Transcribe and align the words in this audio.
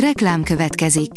Reklám 0.00 0.42
következik. 0.42 1.10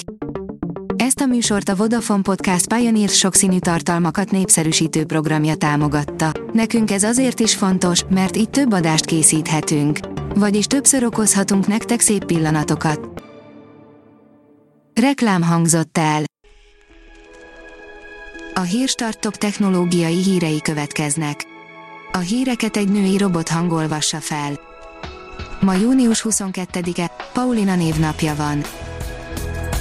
Ezt 0.96 1.20
a 1.20 1.26
műsort 1.26 1.70
a 1.70 1.76
Vodafone 1.76 2.22
Podcast 2.22 2.74
Pioneer 2.74 3.10
sokszínű 3.10 3.60
tartalmakat 3.60 4.32
népszerűsítő 4.32 5.06
programja 5.06 5.56
támogatta. 5.56 6.32
Nekünk 6.54 6.92
ez 6.92 7.04
azért 7.04 7.40
is 7.40 7.56
fontos, 7.56 8.04
mert 8.10 8.38
így 8.38 8.50
több 8.50 8.72
adást 8.74 9.06
készíthetünk. 9.06 10.00
Vagyis 10.36 10.66
többször 10.66 11.04
okozhatunk 11.04 11.68
nektek 11.68 12.00
szép 12.00 12.26
pillanatokat. 12.26 13.24
Reklám 14.94 15.42
hangzott 15.42 15.98
el. 15.98 16.24
A 18.54 18.62
Hírstart 18.62 19.38
technológiai 19.38 20.24
hírei 20.24 20.62
következnek. 20.62 21.46
A 22.12 22.18
híreket 22.18 22.78
egy 22.78 22.90
női 22.90 23.18
robot 23.18 23.50
hangolvassa 23.50 24.18
fel. 24.18 24.69
Ma 25.62 25.74
június 25.74 26.26
22-e, 26.30 27.12
Paulina 27.34 27.76
névnapja 27.76 28.36
van. 28.36 28.64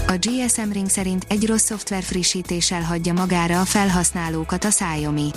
A 0.06 0.12
GSM 0.18 0.70
Ring 0.72 0.88
szerint 0.88 1.24
egy 1.28 1.46
rossz 1.46 1.64
szoftver 1.64 2.02
frissítéssel 2.02 2.82
hagyja 2.82 3.12
magára 3.12 3.60
a 3.60 3.64
felhasználókat 3.64 4.64
a 4.64 4.68
Xiaomi. 4.68 5.30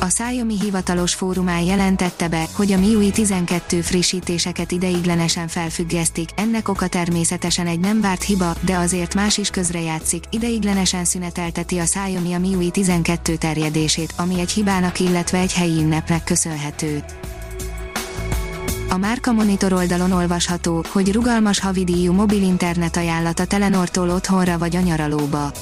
A 0.00 0.06
Xiaomi 0.06 0.60
hivatalos 0.60 1.14
fórumán 1.14 1.62
jelentette 1.62 2.28
be, 2.28 2.46
hogy 2.52 2.72
a 2.72 2.78
MIUI 2.78 3.10
12 3.10 3.80
frissítéseket 3.80 4.72
ideiglenesen 4.72 5.48
felfüggesztik, 5.48 6.28
ennek 6.36 6.68
oka 6.68 6.86
természetesen 6.86 7.66
egy 7.66 7.80
nem 7.80 8.00
várt 8.00 8.22
hiba, 8.22 8.54
de 8.60 8.76
azért 8.76 9.14
más 9.14 9.38
is 9.38 9.50
közrejátszik, 9.50 10.24
ideiglenesen 10.30 11.04
szünetelteti 11.04 11.78
a 11.78 11.84
Xiaomi 11.84 12.32
a 12.32 12.38
MIUI 12.38 12.70
12 12.70 13.36
terjedését, 13.36 14.14
ami 14.16 14.40
egy 14.40 14.50
hibának 14.50 15.00
illetve 15.00 15.38
egy 15.38 15.52
helyi 15.52 15.82
ünnepnek 15.82 16.24
köszönhető. 16.24 17.04
A 18.90 18.96
Márka 18.96 19.32
Monitor 19.32 19.72
oldalon 19.72 20.12
olvasható, 20.12 20.84
hogy 20.88 21.12
rugalmas 21.12 21.60
havidíjú 21.60 22.12
mobil 22.12 22.42
internet 22.42 22.96
ajánlat 22.96 23.40
a 23.40 23.44
Telenortól 23.44 24.10
otthonra 24.10 24.58
vagy 24.58 24.76
a 24.76 24.80
nyaralóba. 24.80 25.52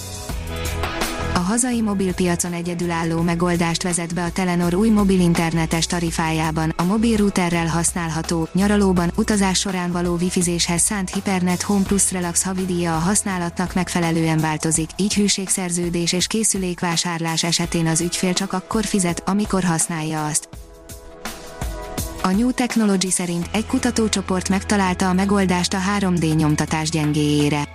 A 1.35 1.39
hazai 1.39 1.81
mobilpiacon 1.81 2.53
egyedülálló 2.53 3.21
megoldást 3.21 3.83
vezet 3.83 4.15
be 4.15 4.25
a 4.25 4.31
Telenor 4.31 4.75
új 4.75 4.89
mobil 4.89 5.21
internetes 5.21 5.87
tarifájában, 5.87 6.73
a 6.77 6.83
mobil 6.83 7.17
routerrel 7.17 7.67
használható, 7.67 8.49
nyaralóban, 8.53 9.11
utazás 9.17 9.59
során 9.59 9.93
való 9.93 10.17
wifizéshez 10.21 10.83
szánt 10.83 11.11
Hypernet 11.11 11.63
Home 11.63 11.85
Plus 11.85 12.13
Relax 12.13 12.45
havidíja 12.45 12.97
a 12.97 12.99
használatnak 12.99 13.75
megfelelően 13.75 14.39
változik, 14.39 14.91
így 14.97 15.15
hűségszerződés 15.15 16.13
és 16.13 16.27
készülékvásárlás 16.27 17.45
esetén 17.45 17.87
az 17.87 18.01
ügyfél 18.01 18.33
csak 18.33 18.53
akkor 18.53 18.85
fizet, 18.85 19.23
amikor 19.27 19.63
használja 19.63 20.27
azt. 20.27 20.49
A 22.27 22.31
New 22.31 22.51
Technology 22.51 23.11
szerint 23.11 23.49
egy 23.53 23.67
kutatócsoport 23.67 24.49
megtalálta 24.49 25.09
a 25.09 25.13
megoldást 25.13 25.75
a 25.75 25.79
3D 25.99 26.37
nyomtatás 26.37 26.91
gyengéjére. 26.91 27.69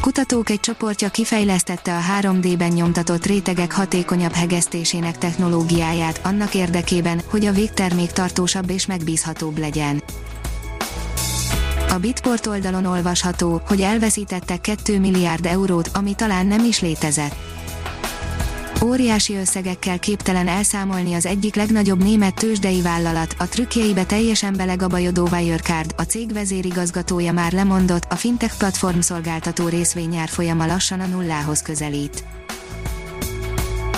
Kutatók 0.00 0.50
egy 0.50 0.60
csoportja 0.60 1.08
kifejlesztette 1.08 1.96
a 1.96 2.00
3D-ben 2.20 2.72
nyomtatott 2.72 3.26
rétegek 3.26 3.72
hatékonyabb 3.72 4.32
hegesztésének 4.32 5.18
technológiáját 5.18 6.20
annak 6.24 6.54
érdekében, 6.54 7.20
hogy 7.30 7.46
a 7.46 7.52
végtermék 7.52 8.10
tartósabb 8.10 8.70
és 8.70 8.86
megbízhatóbb 8.86 9.58
legyen. 9.58 10.02
A 11.88 11.98
Bitport 11.98 12.46
oldalon 12.46 12.84
olvasható, 12.84 13.62
hogy 13.66 13.80
elveszítettek 13.80 14.60
2 14.60 14.98
milliárd 14.98 15.46
eurót, 15.46 15.90
ami 15.92 16.14
talán 16.14 16.46
nem 16.46 16.64
is 16.64 16.80
létezett 16.80 17.51
Óriási 18.84 19.36
összegekkel 19.36 19.98
képtelen 19.98 20.48
elszámolni 20.48 21.14
az 21.14 21.26
egyik 21.26 21.54
legnagyobb 21.54 22.02
német 22.02 22.34
tőzsdei 22.34 22.82
vállalat, 22.82 23.34
a 23.38 23.48
trükkjeibe 23.48 24.04
teljesen 24.04 24.56
belegabajodó 24.56 25.28
Wirecard, 25.32 25.94
a 25.96 26.02
cég 26.02 26.32
vezérigazgatója 26.32 27.32
már 27.32 27.52
lemondott, 27.52 28.04
a 28.08 28.14
fintech 28.14 28.56
platform 28.56 28.98
szolgáltató 28.98 29.68
részvényár 29.68 30.28
folyama 30.28 30.66
lassan 30.66 31.00
a 31.00 31.06
nullához 31.06 31.62
közelít. 31.62 32.24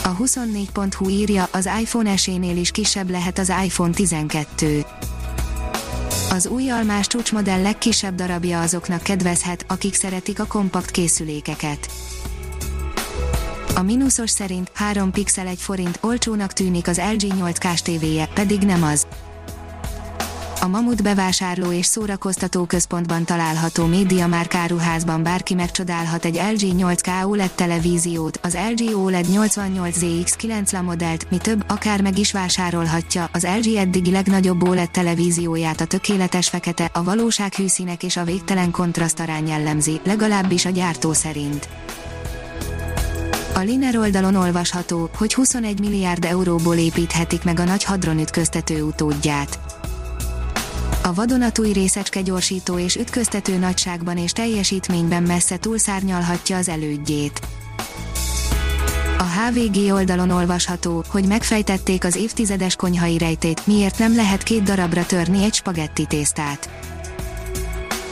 A 0.05 0.17
24.hu 0.17 1.09
írja, 1.09 1.49
az 1.53 1.69
iPhone 1.81 2.11
esénél 2.11 2.57
is 2.57 2.71
kisebb 2.71 3.11
lehet 3.11 3.39
az 3.39 3.53
iPhone 3.65 3.93
12. 3.93 4.85
Az 6.31 6.47
új 6.47 6.71
almás 6.71 7.07
csúcsmodell 7.07 7.63
legkisebb 7.63 8.15
darabja 8.15 8.61
azoknak 8.61 9.03
kedvezhet, 9.03 9.65
akik 9.69 9.95
szeretik 9.95 10.41
a 10.41 10.47
kompakt 10.47 10.91
készülékeket. 10.91 11.91
A 13.77 13.83
mínuszos 13.83 14.31
szerint 14.31 14.71
3 14.75 15.11
pixel 15.11 15.47
1 15.47 15.61
forint 15.61 15.99
olcsónak 16.01 16.53
tűnik 16.53 16.89
az 16.89 17.01
LG 17.13 17.33
8K 17.41 17.79
tévéje, 17.79 18.29
pedig 18.35 18.61
nem 18.61 18.83
az. 18.83 19.07
A 20.61 20.67
Mamut 20.67 21.03
bevásárló 21.03 21.73
és 21.73 21.87
szórakoztató 21.87 22.65
központban 22.65 23.25
található 23.25 23.87
média 23.87 24.29
áruházban 24.51 25.23
bárki 25.23 25.55
megcsodálhat 25.55 26.25
egy 26.25 26.35
LG 26.35 26.75
8K 26.77 27.27
OLED 27.29 27.51
televíziót, 27.51 28.39
az 28.43 28.57
LG 28.77 28.97
OLED 28.97 29.27
88ZX9 29.33 30.73
La 30.73 30.83
modellt, 30.83 31.31
mi 31.31 31.37
több, 31.37 31.65
akár 31.69 32.03
meg 32.03 32.19
is 32.19 32.33
vásárolhatja, 32.33 33.29
az 33.33 33.47
LG 33.63 33.75
eddigi 33.75 34.11
legnagyobb 34.11 34.69
OLED 34.69 34.91
televízióját 34.91 35.81
a 35.81 35.85
tökéletes 35.87 36.49
fekete, 36.49 36.91
a 36.93 37.03
valóság 37.03 37.55
hűszínek 37.55 38.03
és 38.03 38.17
a 38.17 38.25
végtelen 38.25 38.71
kontraszt 38.71 39.21
arány 39.21 39.49
jellemzi, 39.49 40.01
legalábbis 40.05 40.65
a 40.65 40.71
gyártó 40.71 41.13
szerint. 41.13 41.69
A 43.55 43.61
Liner 43.61 43.97
oldalon 43.97 44.35
olvasható, 44.35 45.11
hogy 45.17 45.35
21 45.35 45.81
milliárd 45.81 46.25
euróból 46.25 46.77
építhetik 46.77 47.45
meg 47.45 47.61
a 47.61 47.65
nagy 47.65 47.85
hadronütköztető 47.85 48.83
utódját. 48.83 49.59
A 51.03 51.15
vadonatúj 51.15 51.73
részecske 51.73 52.21
gyorsító 52.21 52.79
és 52.79 52.97
ütköztető 52.97 53.57
nagyságban 53.57 54.17
és 54.17 54.33
teljesítményben 54.33 55.23
messze 55.23 55.57
túlszárnyalhatja 55.57 56.57
az 56.57 56.69
elődjét. 56.69 57.41
A 59.19 59.23
HVG 59.23 59.93
oldalon 59.93 60.31
olvasható, 60.31 61.05
hogy 61.09 61.27
megfejtették 61.27 62.05
az 62.05 62.17
évtizedes 62.17 62.77
konyhai 62.77 63.19
rejtét, 63.19 63.67
miért 63.67 63.99
nem 63.99 64.15
lehet 64.15 64.43
két 64.43 64.63
darabra 64.63 65.07
törni 65.07 65.45
egy 65.45 65.55
spagetti 65.55 66.07
tésztát 66.07 66.69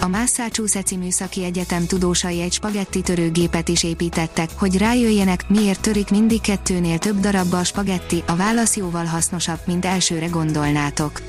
a 0.02 0.08
Massachusetts 0.08 0.96
Műszaki 0.96 1.44
Egyetem 1.44 1.86
tudósai 1.86 2.40
egy 2.40 2.52
spagetti 2.52 3.00
törőgépet 3.00 3.68
is 3.68 3.84
építettek, 3.84 4.50
hogy 4.58 4.78
rájöjjenek, 4.78 5.48
miért 5.48 5.80
törik 5.80 6.10
mindig 6.10 6.40
kettőnél 6.40 6.98
több 6.98 7.20
darabba 7.20 7.58
a 7.58 7.64
spagetti, 7.64 8.22
a 8.26 8.36
válasz 8.36 8.76
jóval 8.76 9.04
hasznosabb, 9.04 9.58
mint 9.66 9.84
elsőre 9.84 10.26
gondolnátok. 10.26 11.20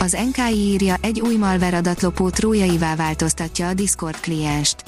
Az 0.00 0.16
NKI 0.30 0.56
írja, 0.56 0.96
egy 1.00 1.20
új 1.20 1.36
malware 1.36 1.76
adatlopó 1.76 2.30
trójaivá 2.30 2.96
változtatja 2.96 3.68
a 3.68 3.74
Discord 3.74 4.20
klienst 4.20 4.84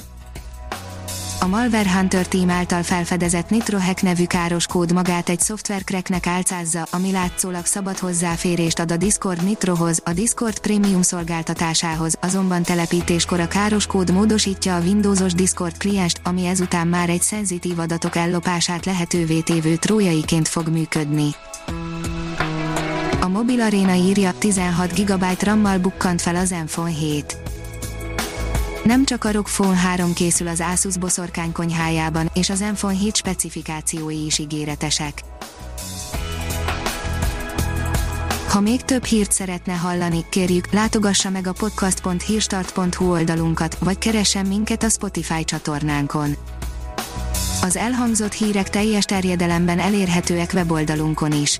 a 1.45 1.47
Malware 1.47 1.91
Hunter 1.91 2.27
Team 2.27 2.49
által 2.49 2.83
felfedezett 2.83 3.49
NitroHack 3.49 4.01
nevű 4.01 4.25
káros 4.25 4.67
kód 4.67 4.93
magát 4.93 5.29
egy 5.29 5.39
szoftverkreknek 5.39 6.27
álcázza, 6.27 6.87
ami 6.91 7.11
látszólag 7.11 7.65
szabad 7.65 7.97
hozzáférést 7.97 8.79
ad 8.79 8.91
a 8.91 8.97
Discord 8.97 9.43
Nitrohoz, 9.43 10.01
a 10.03 10.13
Discord 10.13 10.59
Premium 10.59 11.01
szolgáltatásához, 11.01 12.17
azonban 12.21 12.63
telepítéskor 12.63 13.39
a 13.39 13.47
káros 13.47 13.85
kód 13.85 14.11
módosítja 14.11 14.75
a 14.75 14.79
Windowsos 14.79 15.33
Discord 15.33 15.77
klienst, 15.77 16.19
ami 16.23 16.45
ezután 16.45 16.87
már 16.87 17.09
egy 17.09 17.21
szenzitív 17.21 17.79
adatok 17.79 18.15
ellopását 18.15 18.85
lehetővé 18.85 19.39
tévő 19.39 19.75
trójaiként 19.75 20.47
fog 20.47 20.67
működni. 20.67 21.29
A 23.21 23.27
Mobil 23.27 23.61
Arena 23.61 23.93
írja, 23.93 24.31
16 24.37 24.93
GB 24.93 25.25
RAM-mal 25.39 25.77
bukkant 25.77 26.21
fel 26.21 26.35
az 26.35 26.47
Zenfone 26.47 26.89
7 26.89 27.54
nem 28.85 29.05
csak 29.05 29.23
a 29.23 29.31
ROG 29.31 29.45
Phone 29.45 29.75
3 29.75 30.13
készül 30.13 30.47
az 30.47 30.63
Asus 30.71 30.97
boszorkány 30.97 31.51
konyhájában, 31.51 32.29
és 32.33 32.49
az 32.49 32.57
Zenfone 32.57 32.93
7 32.93 33.15
specifikációi 33.15 34.25
is 34.25 34.39
ígéretesek. 34.39 35.21
Ha 38.49 38.59
még 38.59 38.81
több 38.81 39.03
hírt 39.03 39.31
szeretne 39.31 39.73
hallani, 39.73 40.25
kérjük, 40.29 40.71
látogassa 40.71 41.29
meg 41.29 41.47
a 41.47 41.51
podcast.hírstart.hu 41.51 43.11
oldalunkat, 43.11 43.77
vagy 43.79 43.97
keressen 43.97 44.45
minket 44.45 44.83
a 44.83 44.89
Spotify 44.89 45.43
csatornánkon. 45.43 46.35
Az 47.61 47.75
elhangzott 47.75 48.33
hírek 48.33 48.69
teljes 48.69 49.03
terjedelemben 49.03 49.79
elérhetőek 49.79 50.51
weboldalunkon 50.53 51.31
is. 51.31 51.59